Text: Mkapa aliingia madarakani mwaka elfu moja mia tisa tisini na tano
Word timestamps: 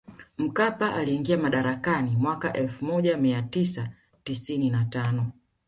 Mkapa 0.37 0.93
aliingia 0.93 1.37
madarakani 1.37 2.15
mwaka 2.15 2.53
elfu 2.53 2.85
moja 2.85 3.17
mia 3.17 3.41
tisa 3.41 3.89
tisini 4.23 4.69
na 4.69 4.85
tano 4.85 5.31